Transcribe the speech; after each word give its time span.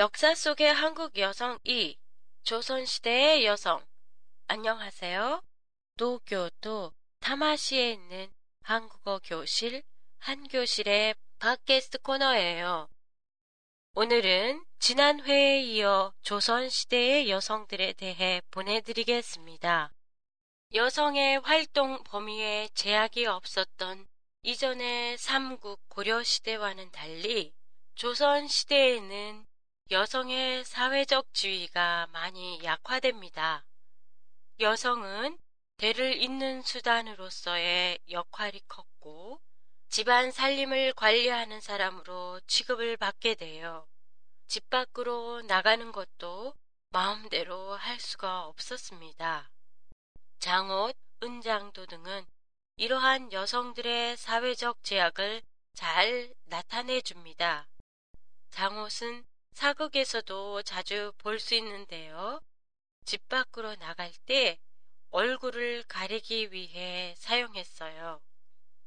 역사 0.00 0.34
속의 0.34 0.72
한국 0.72 1.18
여성 1.18 1.58
2. 1.62 1.94
조선시대의 2.44 3.44
여성. 3.44 3.84
안녕하세요. 4.46 5.42
도쿄도 5.98 6.94
타마시에 7.18 7.92
있는 7.92 8.32
한국어 8.62 9.20
교실 9.22 9.82
한교실의 10.20 11.16
팟캐스트 11.38 11.98
코너예요. 11.98 12.88
오늘은 13.94 14.64
지난 14.78 15.20
회에 15.20 15.60
이어 15.64 16.14
조선시대의 16.22 17.28
여성들에 17.28 17.92
대해 17.92 18.40
보내드리겠습니다. 18.50 19.92
여성의 20.72 21.40
활동 21.40 22.02
범위에 22.04 22.70
제약이 22.72 23.26
없었던 23.26 24.08
이전의 24.44 25.18
삼국 25.18 25.78
고려시대와는 25.90 26.90
달리 26.90 27.52
조선시대에는 27.96 29.49
여성의 29.92 30.64
사회적 30.64 31.34
지위가 31.34 32.06
많이 32.12 32.62
약화됩니다. 32.62 33.66
여성은 34.60 35.36
대를 35.78 36.22
잇는 36.22 36.62
수단으로서의 36.62 37.98
역할이 38.08 38.60
컸고 38.68 39.40
집안 39.88 40.30
살림을 40.30 40.92
관리하는 40.92 41.60
사람으로 41.60 42.40
취급을 42.46 42.98
받게 42.98 43.34
돼요. 43.34 43.88
집 44.46 44.70
밖으로 44.70 45.42
나가는 45.42 45.90
것도 45.90 46.54
마음대로 46.90 47.74
할 47.74 47.98
수가 47.98 48.46
없었습니다. 48.46 49.50
장옷, 50.38 50.94
은장도 51.20 51.86
등은 51.86 52.24
이러한 52.76 53.32
여성들의 53.32 54.16
사회적 54.16 54.84
제약을 54.84 55.42
잘 55.74 56.32
나타내 56.44 57.00
줍니다. 57.00 57.66
장옷은 58.50 59.24
사극에서도 59.52 60.62
자주 60.62 61.12
볼 61.18 61.38
수 61.38 61.54
있는데요. 61.54 62.40
집 63.04 63.28
밖으로 63.28 63.74
나갈 63.76 64.12
때 64.26 64.58
얼굴을 65.10 65.84
가리기 65.88 66.52
위해 66.52 67.14
사용했어요. 67.16 68.20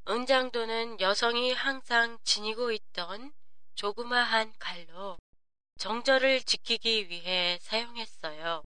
은장도는 0.07 0.99
여성이 0.99 1.53
항상 1.53 2.17
지니고 2.23 2.71
있던 2.71 3.33
조그마한 3.75 4.53
칼로 4.59 5.17
정절을 5.77 6.43
지키기 6.43 7.09
위해 7.09 7.57
사용했어요. 7.61 8.63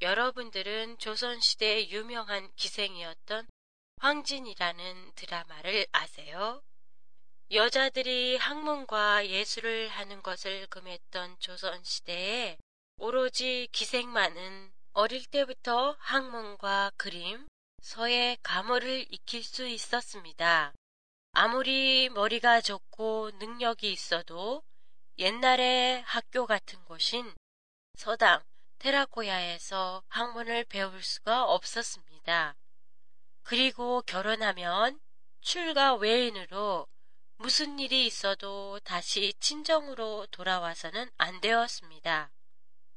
여러분들은 0.00 0.98
조선시대 0.98 1.88
유명한 1.90 2.50
기생이었던 2.56 3.46
황진이라는 3.98 5.12
드라마를 5.14 5.86
아세요? 5.92 6.62
여자들이 7.52 8.36
학문과 8.36 9.26
예술을 9.26 9.88
하는 9.88 10.22
것을 10.22 10.68
금했던 10.68 11.36
조선시대에 11.40 12.56
오로지 12.98 13.68
기생만은 13.72 14.72
어릴 14.92 15.26
때부터 15.26 15.96
학문과 15.98 16.92
그림, 16.96 17.48
서예 17.82 18.36
가물을 18.44 19.06
익힐 19.10 19.42
수 19.42 19.66
있었습니다. 19.66 20.72
아무리 21.32 22.08
머리가 22.10 22.60
좋고 22.60 23.32
능력이 23.40 23.90
있어도 23.90 24.62
옛날의 25.18 26.02
학교 26.02 26.46
같은 26.46 26.78
곳인 26.84 27.34
서당, 27.96 28.44
테라코야에서 28.78 30.04
학문을 30.06 30.66
배울 30.66 31.02
수가 31.02 31.46
없었습니다. 31.46 32.54
그리고 33.42 34.02
결혼하면 34.02 35.00
출가 35.40 35.96
외인으로 35.96 36.86
무슨 37.42 37.78
일이 37.78 38.04
있어도 38.04 38.78
다시 38.80 39.32
친정으로 39.40 40.26
돌아와서는 40.30 41.10
안 41.16 41.40
되었습니다. 41.40 42.30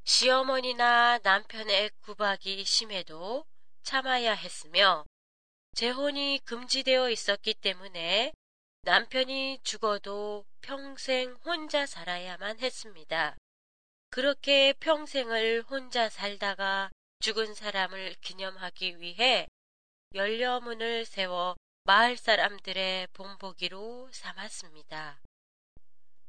시어머니나 0.04 1.20
남편의 1.24 1.92
구박이 2.02 2.66
심해도 2.66 3.46
참아야 3.84 4.34
했으며 4.34 5.06
재혼이 5.76 6.42
금지되어 6.44 7.10
있었기 7.10 7.54
때문에 7.54 8.34
남편이 8.82 9.60
죽어도 9.64 10.46
평생 10.60 11.36
혼자 11.46 11.86
살아야만 11.86 12.60
했습니다. 12.60 13.38
그렇게 14.10 14.74
평생을 14.74 15.64
혼자 15.70 16.10
살다가 16.10 16.92
죽은 17.22 17.54
사람을 17.54 18.16
기념하기 18.20 19.00
위해 19.00 19.48
연려문을 20.14 21.06
세워 21.06 21.56
마을 21.86 22.16
사람들의 22.16 23.08
본보기로 23.12 24.10
삼았습니다. 24.14 25.22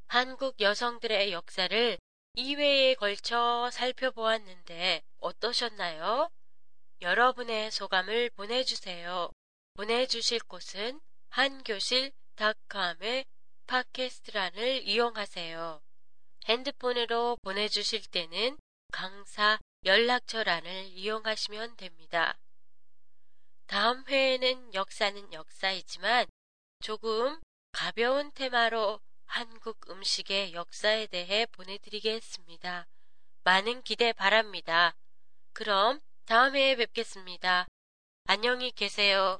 한국 0.08 0.60
여성들의 0.60 1.30
역사를 1.30 1.96
2회에 2.36 2.96
걸쳐 2.96 3.70
살펴보았는데 3.70 5.02
어떠셨나요? 5.20 6.28
여러분의 7.02 7.70
소감을 7.70 8.30
보내주세요. 8.30 9.30
보내주실 9.74 10.40
곳은 10.40 11.00
한교실닷컴의 11.30 13.24
팟캐스트란을 13.68 14.82
이용하세요. 14.82 15.80
핸드폰으로 16.46 17.38
보내주실 17.42 18.06
때는 18.06 18.58
강사 18.90 19.60
연락처란을 19.84 20.86
이용하시면 20.86 21.76
됩니다. 21.76 22.36
다음 23.84 24.02
회에는 24.08 24.72
역사는 24.72 25.34
역사이지만 25.34 26.24
조금 26.80 27.38
가벼운 27.70 28.32
테마로 28.32 28.98
한국 29.26 29.90
음식의 29.90 30.54
역사에 30.54 31.06
대해 31.06 31.44
보내드리겠습니다. 31.44 32.86
많은 33.42 33.82
기대 33.82 34.14
바랍니다. 34.14 34.96
그럼 35.52 36.00
다음 36.24 36.56
회에 36.56 36.76
뵙겠습니다. 36.76 37.66
안녕히 38.24 38.70
계세요. 38.70 39.38